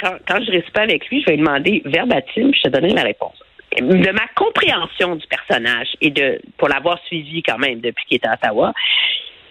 quand, 0.00 0.14
quand 0.26 0.40
je 0.44 0.50
reste 0.50 0.70
pas 0.70 0.82
avec 0.82 1.08
lui, 1.08 1.20
je 1.20 1.26
vais 1.26 1.36
lui 1.36 1.44
demander 1.44 1.82
verbatim, 1.84 2.50
je 2.54 2.62
te 2.62 2.68
donnerai 2.68 2.94
la 2.94 3.02
réponse. 3.02 3.36
De 3.80 4.12
ma 4.12 4.26
compréhension 4.34 5.14
du 5.16 5.26
personnage 5.28 5.88
et 6.00 6.10
de 6.10 6.40
pour 6.56 6.68
l'avoir 6.68 6.98
suivi 7.06 7.42
quand 7.42 7.58
même 7.58 7.80
depuis 7.80 8.04
qu'il 8.06 8.16
est 8.16 8.26
à 8.26 8.34
Ottawa, 8.34 8.72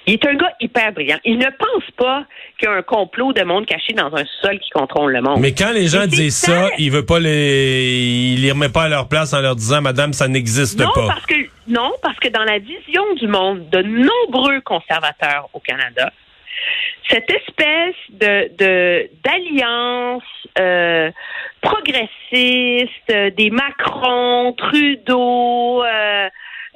il 0.07 0.13
est 0.15 0.25
un 0.25 0.33
gars 0.35 0.51
hyper 0.59 0.91
brillant. 0.93 1.19
Il 1.23 1.37
ne 1.37 1.45
pense 1.45 1.83
pas 1.97 2.25
qu'il 2.57 2.67
y 2.67 2.71
a 2.71 2.75
un 2.75 2.81
complot 2.81 3.33
de 3.33 3.43
monde 3.43 3.65
caché 3.65 3.93
dans 3.93 4.13
un 4.15 4.23
sol 4.41 4.57
qui 4.59 4.69
contrôle 4.71 5.11
le 5.13 5.21
monde. 5.21 5.39
Mais 5.39 5.53
quand 5.53 5.71
les 5.71 5.87
gens 5.87 6.07
disent 6.07 6.35
ça, 6.37 6.67
ça. 6.67 6.69
il 6.77 6.91
veut 6.91 7.05
pas 7.05 7.19
les, 7.19 8.33
il 8.35 8.41
les 8.41 8.51
remet 8.51 8.69
pas 8.69 8.83
à 8.83 8.89
leur 8.89 9.07
place 9.07 9.33
en 9.33 9.41
leur 9.41 9.55
disant, 9.55 9.81
Madame, 9.81 10.13
ça 10.13 10.27
n'existe 10.27 10.79
non, 10.79 10.89
pas. 10.95 11.07
parce 11.07 11.25
que 11.25 11.35
non, 11.67 11.91
parce 12.01 12.17
que 12.19 12.27
dans 12.29 12.43
la 12.43 12.59
vision 12.59 13.03
du 13.15 13.27
monde 13.27 13.69
de 13.69 13.81
nombreux 13.81 14.61
conservateurs 14.61 15.49
au 15.53 15.59
Canada, 15.59 16.11
cette 17.09 17.29
espèce 17.29 17.95
de 18.09 18.49
de- 18.57 19.09
d'alliance 19.23 20.23
euh, 20.59 21.11
progressiste 21.61 23.09
euh, 23.11 23.29
des 23.31 23.49
Macron, 23.49 24.53
Trudeau, 24.57 25.83
euh, 25.83 26.27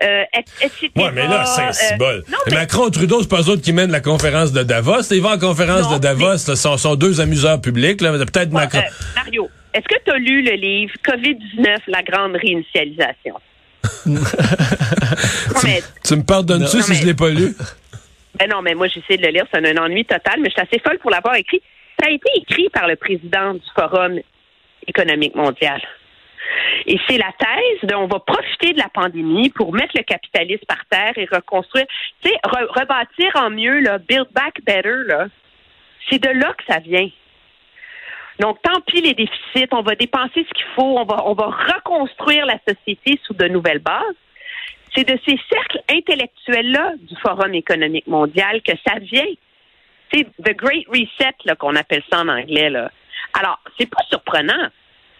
euh, 0.04 0.24
et- 0.34 0.66
etc. 0.66 0.90
Ouais, 0.96 1.12
mais 1.14 1.28
là, 1.28 1.46
c'est 1.46 1.62
un 1.94 1.98
euh, 2.02 2.22
non, 2.30 2.38
mais- 2.48 2.56
Macron, 2.56 2.90
Trudeau, 2.90 3.22
c'est 3.22 3.30
pas 3.30 3.42
eux 3.42 3.50
autres 3.50 3.62
qui 3.62 3.74
mènent 3.74 3.92
la 3.92 4.02
conférence 4.02 4.52
de 4.52 4.64
Davos. 4.64 5.02
Ils 5.12 5.22
vont 5.22 5.32
en 5.34 5.40
conférence 5.40 5.90
Non, 5.90 5.96
de 5.98 6.02
Davos, 6.02 6.48
là, 6.48 6.56
sont, 6.56 6.78
sont 6.78 6.96
deux 6.96 7.20
amuseurs 7.22 7.60
publics. 7.62 8.00
Peut-être 8.00 8.52
Ouais, 8.54 8.62
Macron. 8.62 8.82
Mario, 9.16 9.50
est-ce 9.74 9.88
que 9.88 10.02
tu 10.04 10.12
as 10.12 10.18
lu 10.18 10.42
le 10.44 10.54
livre 10.54 10.94
COVID-19, 11.06 11.78
la 11.88 12.02
grande 12.04 12.36
réinitialisation? 12.36 13.36
Tu 16.04 16.16
me 16.16 16.24
pardonnes-tu 16.24 16.78
Non, 16.78 16.84
si 16.84 16.92
mais- 16.92 16.98
je 16.98 17.06
l'ai 17.06 17.14
pas 17.14 17.30
lu? 17.30 17.56
Ben 18.40 18.50
non, 18.50 18.62
mais 18.62 18.74
moi, 18.76 18.88
j'essaie 18.88 19.18
de 19.18 19.26
le 19.26 19.32
lire. 19.34 19.46
C'est 19.54 19.60
un, 19.60 19.78
un 19.78 19.84
ennui 19.86 20.06
total, 20.06 20.40
mais 20.40 20.50
je 20.50 20.54
suis 20.54 20.62
assez 20.62 20.80
folle 20.80 21.00
pour 21.00 21.12
l'avoir 21.12 21.36
écrit. 21.36 21.62
Ça 22.00 22.08
a 22.08 22.12
été 22.12 22.30
écrit 22.36 22.70
par 22.70 22.88
le 22.88 22.96
président 22.96 23.54
du 23.54 23.62
Forum 23.76 24.20
économique 24.88 25.36
mondial. 25.36 25.82
Et 26.88 26.98
c'est 27.08 27.18
la 27.18 27.32
thèse 27.38 27.90
de 27.90 27.96
on 27.96 28.08
va 28.08 28.20
profiter 28.20 28.74
de 28.74 28.80
la 28.80 28.90
pandémie 28.94 29.50
pour 29.50 29.74
mettre 29.74 29.96
le 29.96 30.04
capitalisme 30.04 30.64
par 30.68 30.80
terre 30.90 31.14
et 31.18 31.28
reconstruire, 31.32 31.86
tu 32.24 32.30
sais, 32.30 32.36
re- 32.46 32.68
rebâtir 32.80 33.32
en 33.36 33.50
mieux, 33.52 33.80
là, 33.82 34.00
build 34.00 34.28
back 34.34 34.56
better, 34.66 35.04
là. 35.08 35.28
C'est 36.10 36.20
de 36.20 36.30
là 36.30 36.54
que 36.58 36.64
ça 36.74 36.80
vient. 36.80 37.08
Donc, 38.42 38.60
tant 38.64 38.82
pis 38.88 39.02
les 39.02 39.14
déficits, 39.14 39.70
on 39.72 39.84
va 39.84 39.94
dépenser 39.94 40.44
ce 40.48 40.54
qu'il 40.56 40.66
faut, 40.76 40.98
on 40.98 41.06
va, 41.06 41.28
on 41.28 41.34
va 41.36 41.46
reconstruire 41.46 42.48
la 42.48 42.58
société 42.68 43.20
sous 43.24 43.36
de 43.36 43.48
nouvelles 43.48 43.80
bases. 43.80 44.16
C'est 44.96 45.08
de 45.08 45.18
ces 45.28 45.40
cercles 45.48 45.80
intellectuels-là 45.90 46.94
du 46.98 47.16
Forum 47.18 47.54
économique 47.54 48.08
mondial 48.08 48.64
que 48.64 48.72
ça 48.86 48.98
vient. 49.00 49.32
C'est 50.12 50.26
the 50.44 50.58
Great 50.58 50.88
Reset, 50.88 51.36
là, 51.46 51.56
qu'on 51.56 51.76
appelle 51.76 52.02
ça 52.12 52.22
en 52.22 52.30
anglais, 52.30 52.72
là. 52.72 52.92
Alors, 53.40 53.60
c'est 53.80 53.88
pas 53.88 54.04
surprenant 54.10 54.70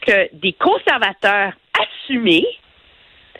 que 0.02 0.28
des 0.34 0.54
conservateurs 0.54 1.54
assumés, 1.80 2.48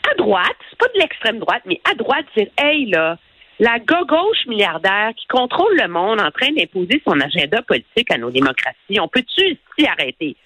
à 0.08 0.14
droite, 0.14 0.56
c'est 0.70 0.78
pas 0.78 0.88
de 0.94 1.00
l'extrême 1.00 1.40
droite, 1.40 1.62
mais 1.66 1.80
à 1.90 1.94
droite, 1.94 2.24
dire, 2.36 2.48
hey, 2.56 2.86
là, 2.86 3.18
la 3.60 3.78
gauche 3.78 4.46
milliardaire 4.48 5.10
qui 5.16 5.26
contrôle 5.28 5.76
le 5.80 5.88
monde 5.88 6.20
en 6.20 6.30
train 6.30 6.52
d'imposer 6.56 7.00
son 7.06 7.20
agenda 7.20 7.62
politique 7.62 8.10
à 8.10 8.18
nos 8.18 8.30
démocraties, 8.30 8.98
on 9.00 9.08
peut-tu 9.08 9.56
s'y 9.78 9.86
arrêter? 9.86 10.36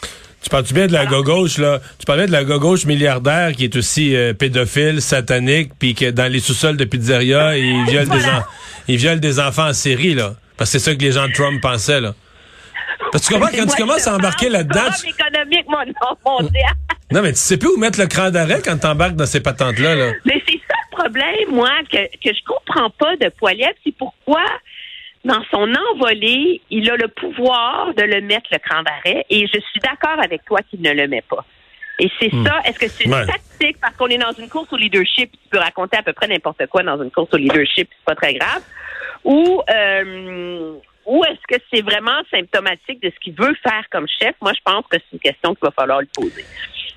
Tu 0.42 0.50
parles-tu 0.50 0.74
bien 0.74 0.86
de 0.86 0.92
la 0.92 1.06
gauche 1.06 1.58
là? 1.58 1.80
Tu 1.98 2.04
parlais 2.06 2.26
de 2.26 2.32
la 2.32 2.44
gauche 2.44 2.84
milliardaire 2.84 3.52
qui 3.52 3.64
est 3.64 3.74
aussi 3.76 4.14
euh, 4.14 4.32
pédophile, 4.34 5.00
satanique, 5.00 5.72
puis 5.78 5.94
que 5.94 6.10
dans 6.10 6.30
les 6.30 6.40
sous-sols 6.40 6.76
de 6.76 6.84
pizzeria, 6.84 7.56
il 7.58 7.84
viole, 7.86 8.04
des, 8.08 8.18
Voilà. 8.18 8.38
en- 8.40 8.42
il 8.88 8.96
viole 8.98 9.18
des 9.20 9.40
enfants 9.40 9.68
en 9.68 9.72
série, 9.72 10.14
là. 10.14 10.34
Parce 10.56 10.72
que 10.72 10.78
c'est 10.78 10.90
ça 10.90 10.96
que 10.96 11.02
les 11.02 11.12
gens 11.12 11.26
de 11.26 11.32
Trump 11.32 11.60
pensaient, 11.60 12.00
là. 12.00 12.14
Parce 13.12 13.26
que 13.26 13.34
tu 13.34 13.38
comprends, 13.40 13.56
quand 13.56 13.66
tu 13.66 13.76
commences 13.82 14.06
à 14.06 14.14
embarquer 14.14 14.48
là-dedans, 14.48 14.84
tu- 15.00 15.08
économique 15.08 15.66
mon- 15.68 16.48
non, 17.12 17.22
mais 17.22 17.32
tu 17.32 17.38
sais 17.38 17.56
plus 17.56 17.68
où 17.68 17.76
mettre 17.78 17.98
le 18.00 18.06
cran 18.06 18.30
d'arrêt 18.30 18.60
quand 18.64 18.76
t'embarques 18.78 19.16
dans 19.16 19.26
ces 19.26 19.40
patentes-là, 19.40 19.94
là. 19.96 20.12
Mais 20.24 20.40
c'est 20.46 20.60
ça 20.68 20.75
problème, 20.96 21.48
moi, 21.50 21.70
que, 21.90 22.02
que 22.22 22.34
je 22.34 22.44
comprends 22.44 22.90
pas 22.90 23.16
de 23.16 23.28
Poiliev, 23.28 23.74
c'est 23.84 23.96
pourquoi, 23.96 24.44
dans 25.24 25.42
son 25.50 25.66
envolée, 25.92 26.60
il 26.70 26.90
a 26.90 26.96
le 26.96 27.08
pouvoir 27.08 27.94
de 27.94 28.02
le 28.02 28.20
mettre 28.20 28.48
le 28.52 28.58
cran 28.58 28.82
d'arrêt, 28.82 29.24
et 29.30 29.46
je 29.46 29.58
suis 29.70 29.80
d'accord 29.80 30.18
avec 30.22 30.44
toi 30.44 30.60
qu'il 30.68 30.80
ne 30.82 30.92
le 30.92 31.06
met 31.08 31.22
pas. 31.22 31.44
Et 31.98 32.10
c'est 32.20 32.30
ça, 32.44 32.60
est-ce 32.66 32.78
que 32.78 32.88
c'est 32.88 33.04
une 33.04 33.14
Ouais. 33.14 33.26
tactique? 33.26 33.78
Parce 33.80 33.96
qu'on 33.96 34.08
est 34.08 34.18
dans 34.18 34.32
une 34.32 34.50
course 34.50 34.70
au 34.72 34.76
leadership, 34.76 35.32
tu 35.32 35.48
peux 35.50 35.58
raconter 35.58 35.96
à 35.96 36.02
peu 36.02 36.12
près 36.12 36.28
n'importe 36.28 36.66
quoi 36.66 36.82
dans 36.82 37.02
une 37.02 37.10
course 37.10 37.32
au 37.32 37.38
leadership, 37.38 37.88
c'est 37.90 38.04
pas 38.04 38.14
très 38.14 38.34
grave, 38.34 38.62
ou 39.24 39.62
euh, 39.70 40.74
ou 41.06 41.24
est-ce 41.24 41.56
que 41.56 41.62
c'est 41.72 41.82
vraiment 41.82 42.20
symptomatique 42.30 43.00
de 43.00 43.10
ce 43.14 43.18
qu'il 43.20 43.34
veut 43.34 43.54
faire 43.62 43.84
comme 43.90 44.06
chef? 44.20 44.34
Moi, 44.42 44.52
je 44.54 44.60
pense 44.64 44.84
que 44.90 44.96
c'est 44.98 45.12
une 45.12 45.20
question 45.20 45.54
qu'il 45.54 45.64
va 45.64 45.70
falloir 45.70 46.00
lui 46.00 46.10
poser. 46.12 46.44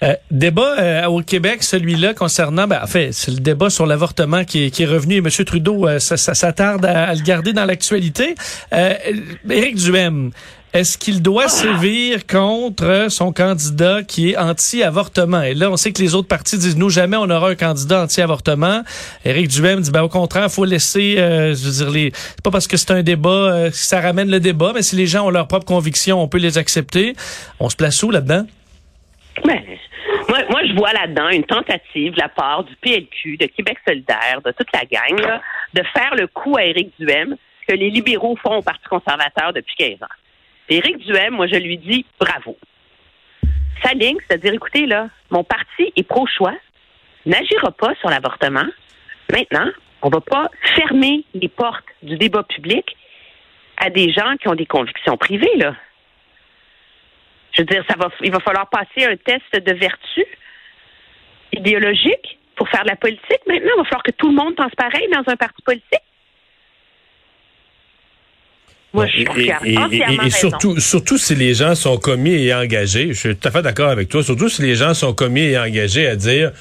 Euh, 0.02 0.16
débat 0.32 0.80
euh, 0.80 1.06
au 1.08 1.22
Québec, 1.22 1.64
celui-là 1.64 2.14
concernant, 2.14 2.68
ben, 2.68 2.80
en 2.82 2.88
fait, 2.88 3.12
c'est 3.12 3.32
le 3.32 3.40
débat 3.40 3.70
sur 3.70 3.86
l'avortement 3.86 4.46
qui 4.46 4.66
est, 4.66 4.72
qui 4.72 4.84
est 4.84 4.88
revenu 4.88 5.16
et 5.16 5.18
M. 5.18 5.30
Trudeau 5.46 5.88
euh, 5.88 6.00
ça, 6.00 6.16
ça 6.16 6.34
s'attarde 6.34 6.86
à, 6.86 7.10
à 7.10 7.14
le 7.14 7.22
garder 7.22 7.52
dans 7.52 7.66
l'actualité. 7.66 8.36
Euh, 8.74 8.94
Éric 9.50 9.76
Duhem, 9.76 10.32
est-ce 10.72 11.00
qu'il 11.00 11.24
doit 11.24 11.48
sévir 11.48 12.28
contre 12.28 13.08
son 13.10 13.34
candidat 13.34 14.04
qui 14.04 14.30
est 14.30 14.38
anti-avortement? 14.38 15.42
Et 15.42 15.56
là, 15.56 15.72
on 15.72 15.78
sait 15.78 15.92
que 15.92 16.00
les 16.00 16.14
autres 16.14 16.28
partis 16.28 16.60
disent, 16.60 16.78
nous, 16.78 16.92
jamais 16.92 17.18
on 17.18 17.30
aura 17.30 17.50
un 17.50 17.56
candidat 17.56 18.04
anti-avortement. 18.04 18.84
Éric 19.26 19.48
Duhem 19.48 19.82
dit, 19.82 19.90
ben, 19.90 20.04
au 20.04 20.10
contraire, 20.10 20.50
faut 20.52 20.66
laisser, 20.66 21.16
euh, 21.18 21.56
je 21.56 21.66
veux 21.66 21.72
dire, 21.72 21.90
les, 21.90 22.12
c'est 22.14 22.42
pas 22.44 22.52
parce 22.52 22.68
que 22.68 22.78
c'est 22.78 22.92
un 22.92 23.02
débat, 23.02 23.30
euh, 23.30 23.70
ça 23.74 24.00
ramène 24.00 24.30
le 24.30 24.40
débat, 24.40 24.72
mais 24.76 24.84
si 24.84 24.96
les 24.96 25.08
gens 25.08 25.26
ont 25.26 25.32
leurs 25.32 25.48
propres 25.48 25.66
convictions, 25.66 26.22
on 26.22 26.28
peut 26.28 26.38
les 26.38 26.60
accepter. 26.60 27.16
On 27.60 27.70
se 27.70 27.76
place 27.76 28.04
où 28.04 28.12
là-dedans? 28.12 28.46
Ben, 29.44 29.60
moi, 30.30 30.40
moi, 30.50 30.62
je 30.66 30.74
vois 30.74 30.94
là-dedans 30.94 31.30
une 31.30 31.44
tentative 31.44 32.14
de 32.14 32.20
la 32.20 32.30
part 32.30 32.64
du 32.64 32.76
PLQ, 32.78 33.38
de 33.38 33.48
Québec 33.48 33.78
solidaire, 33.86 34.42
de 34.46 34.52
toute 34.52 34.68
la 34.74 34.86
gang, 34.86 35.20
là, 35.20 35.42
de 35.74 35.82
faire 35.94 36.16
le 36.16 36.28
coup 36.28 36.56
à 36.58 36.64
Éric 36.64 36.94
Duhem 37.00 37.36
que 37.68 37.74
les 37.74 37.90
libéraux 37.90 38.38
font 38.38 38.58
au 38.58 38.62
Parti 38.62 38.88
conservateur 38.90 39.54
depuis 39.54 39.76
15 39.76 40.04
ans. 40.04 40.14
Éric 40.70 40.98
Duhem, 41.00 41.34
moi, 41.34 41.48
je 41.48 41.56
lui 41.56 41.78
dis 41.78 42.06
bravo. 42.20 42.58
Sa 43.84 43.94
ligne, 43.94 44.18
c'est-à-dire, 44.28 44.54
écoutez, 44.54 44.86
là, 44.86 45.10
mon 45.32 45.44
parti 45.44 45.92
est 45.96 46.04
pro-choix, 46.04 46.56
n'agira 47.26 47.72
pas 47.72 47.96
sur 47.96 48.10
l'avortement. 48.10 48.68
Maintenant, 49.32 49.70
on 50.02 50.10
va 50.10 50.22
pas 50.22 50.50
fermer 50.76 51.24
les 51.34 51.48
portes 51.48 51.86
du 52.04 52.18
débat 52.18 52.44
public 52.44 52.96
à 53.78 53.90
des 53.90 54.12
gens 54.12 54.36
qui 54.38 54.48
ont 54.48 54.56
des 54.56 54.66
convictions 54.66 55.18
privées, 55.18 55.56
là. 55.56 55.76
Je 57.60 57.64
veux 57.64 57.66
dire, 57.66 57.84
ça 57.90 57.96
va, 58.00 58.10
il 58.24 58.32
va 58.32 58.40
falloir 58.40 58.70
passer 58.70 59.04
un 59.06 59.18
test 59.18 59.44
de 59.66 59.74
vertu 59.74 60.24
idéologique 61.52 62.40
pour 62.56 62.70
faire 62.70 62.84
de 62.84 62.88
la 62.90 62.96
politique. 62.96 63.42
Maintenant, 63.48 63.72
il 63.76 63.80
va 63.80 63.84
falloir 63.84 64.04
que 64.04 64.12
tout 64.12 64.30
le 64.30 64.36
monde 64.36 64.56
pense 64.56 64.72
pareil 64.78 65.08
dans 65.14 65.30
un 65.30 65.36
parti 65.36 65.62
politique. 65.64 66.00
Moi, 68.94 69.08
je 69.08 69.20
Et, 69.20 69.52
a 69.52 69.60
et- 69.66 69.74
et- 69.74 70.28
et 70.28 70.30
surtout, 70.32 70.80
surtout 70.80 71.18
si 71.18 71.36
les 71.36 71.54
gens 71.54 71.76
sont 71.76 71.98
commis 71.98 72.32
et 72.46 72.54
engagés, 72.54 73.10
je 73.10 73.20
suis 73.20 73.36
tout 73.36 73.48
à 73.48 73.52
fait 73.52 73.62
d'accord 73.62 73.90
avec 73.90 74.08
toi, 74.10 74.24
surtout 74.24 74.48
si 74.50 74.62
les 74.64 74.76
gens 74.76 74.94
sont 74.94 75.14
commis 75.14 75.42
et 75.42 75.60
engagés 75.60 76.08
à 76.08 76.16
dire 76.16 76.52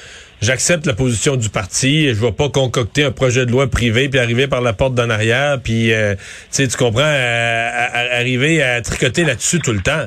j'accepte 0.42 0.84
la 0.86 0.92
position 0.94 1.36
du 1.36 1.48
parti, 1.48 2.08
je 2.08 2.14
vais 2.20 2.32
pas 2.32 2.48
concocter 2.50 3.04
un 3.04 3.12
projet 3.12 3.46
de 3.46 3.50
loi 3.52 3.66
privé 3.70 4.08
puis 4.08 4.18
arriver 4.18 4.46
par 4.48 4.60
la 4.62 4.72
porte 4.72 4.94
d'en 4.94 5.08
arrière 5.08 5.58
puis 5.62 5.92
euh, 5.92 6.16
tu 6.52 6.68
comprends 6.76 7.00
à- 7.02 7.06
à- 7.06 7.98
à- 7.98 8.16
arriver 8.18 8.62
à 8.62 8.82
tricoter 8.82 9.24
là-dessus 9.24 9.60
tout 9.60 9.72
le 9.72 9.80
temps. 9.80 10.06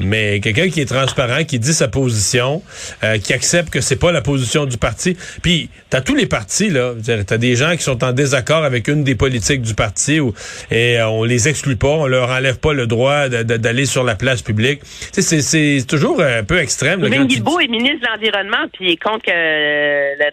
Mais 0.00 0.40
quelqu'un 0.40 0.68
qui 0.68 0.80
est 0.80 0.88
transparent, 0.88 1.44
qui 1.44 1.58
dit 1.58 1.74
sa 1.74 1.88
position, 1.88 2.62
euh, 3.04 3.18
qui 3.18 3.32
accepte 3.32 3.70
que 3.70 3.80
c'est 3.80 3.98
pas 3.98 4.12
la 4.12 4.22
position 4.22 4.64
du 4.64 4.78
parti. 4.78 5.16
Puis 5.42 5.68
t'as 5.88 6.00
tous 6.00 6.14
les 6.14 6.26
partis 6.26 6.70
là, 6.70 6.94
t'as 7.26 7.38
des 7.38 7.56
gens 7.56 7.72
qui 7.72 7.82
sont 7.82 8.02
en 8.02 8.12
désaccord 8.12 8.64
avec 8.64 8.88
une 8.88 9.04
des 9.04 9.14
politiques 9.14 9.62
du 9.62 9.74
parti 9.74 10.20
ou 10.20 10.34
et 10.70 10.98
euh, 10.98 11.08
on 11.08 11.24
les 11.24 11.48
exclut 11.48 11.76
pas, 11.76 11.88
on 11.88 12.06
leur 12.06 12.30
enlève 12.30 12.58
pas 12.58 12.72
le 12.72 12.86
droit 12.86 13.28
d'aller 13.28 13.86
sur 13.86 14.04
la 14.04 14.14
place 14.14 14.42
publique. 14.42 14.80
C'est 14.84 15.86
toujours 15.86 16.20
un 16.20 16.44
peu 16.44 16.58
extrême. 16.58 17.02
tu 17.02 17.26
Guilbeault 17.26 17.60
est 17.60 17.68
ministre 17.68 18.00
de 18.00 18.06
l'Environnement, 18.06 18.68
puis 18.72 18.86
il 18.86 18.92
est 18.92 18.96
contre 18.96 19.24
que 19.24 19.30
le, 19.30 20.30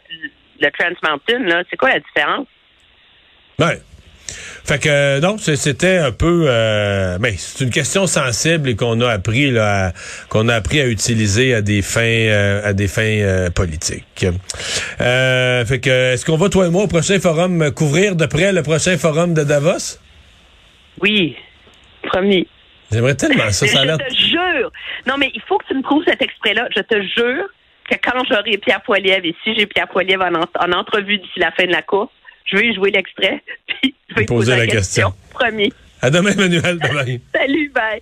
le 0.62 0.72
Trans 0.72 1.10
Mountain, 1.10 1.40
là. 1.48 1.64
C'est 1.70 1.78
quoi 1.78 1.90
la 1.90 2.00
différence? 2.00 2.48
Ouais. 3.60 3.82
Fait 4.68 4.80
que 4.80 5.20
non, 5.22 5.38
c'est- 5.38 5.56
c'était 5.56 5.98
un 5.98 6.12
peu, 6.12 6.46
euh, 6.48 7.18
ben, 7.20 7.34
c'est 7.38 7.64
une 7.64 7.70
question 7.70 8.06
sensible 8.06 8.68
et 8.70 8.76
qu'on 8.76 9.00
a 9.02 9.10
appris 9.10 9.50
là, 9.52 9.88
à- 9.88 9.92
qu'on 10.30 10.50
a 10.50 10.56
appris 10.56 10.82
à 10.82 10.88
utiliser 10.88 11.54
à 11.54 11.62
des 11.62 11.82
fins, 11.82 12.02
euh, 12.02 12.62
à 12.70 12.74
des 12.74 12.88
fins 12.90 13.02
euh, 13.04 13.50
politiques. 13.50 14.26
Euh, 15.00 15.64
fait 15.66 15.80
que, 15.80 16.14
est-ce 16.14 16.26
qu'on 16.26 16.38
va 16.38 16.50
toi 16.50 16.68
et 16.68 16.70
moi 16.70 16.84
au 16.84 16.88
prochain 16.88 17.20
forum 17.20 17.62
euh, 17.62 17.72
couvrir 17.72 18.16
de 18.16 18.26
près 18.26 18.52
le 18.52 18.62
prochain 18.62 18.98
forum 18.98 19.34
de 19.34 19.44
Davos? 19.44 20.00
Oui, 21.02 21.36
promis. 22.04 22.48
J'aimerais 22.92 23.16
tellement 23.16 23.50
ça, 23.52 23.66
Mais 23.66 23.72
ça 23.72 23.82
a 23.82 23.86
je 23.86 23.96
te 23.98 24.16
jure. 24.16 24.72
Non, 25.06 25.16
mais 25.18 25.32
il 25.34 25.42
faut 25.48 25.58
que 25.60 25.66
tu 25.68 25.76
me 25.76 25.84
trouves 25.84 26.04
cet 26.08 26.22
extrait-là. 26.22 26.68
Je 26.76 26.82
te 26.82 26.96
jure 27.02 27.46
que 27.90 27.96
quand 28.04 28.22
j'aurai 28.30 28.58
Pierre 28.58 28.82
Poilievre, 28.82 29.26
et 29.26 29.36
si 29.44 29.56
j'ai 29.56 29.66
Pierre 29.66 29.88
Poilievre 29.88 30.24
en, 30.26 30.36
en- 30.42 30.68
en 30.74 30.78
entrevue 30.78 31.18
d'ici 31.20 31.40
la 31.40 31.52
fin 31.52 31.66
de 31.66 31.72
la 31.72 31.82
course, 31.82 32.12
je 32.52 32.58
vais 32.58 32.74
jouer 32.74 32.92
l'extrait, 32.92 33.42
puis 33.82 33.94
Poser 34.26 34.52
poser 34.52 34.58
la 34.58 34.68
question. 34.68 35.14
Promis. 35.32 35.74
À 36.02 36.10
demain, 36.10 36.34
Manuel. 36.36 36.78
Bye 36.78 36.94
bye. 36.94 37.22
Salut, 37.34 37.70
bye. 37.74 38.02